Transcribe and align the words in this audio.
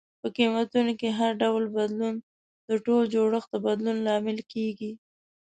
په 0.21 0.27
قیمتونو 0.37 0.91
کې 0.99 1.09
هر 1.19 1.31
ډول 1.41 1.63
بدلون 1.77 2.15
د 2.69 2.71
ټول 2.85 3.01
جوړښت 3.13 3.49
د 3.51 3.55
بدلون 3.65 3.97
لامل 4.07 4.39
کیږي. 4.51 4.91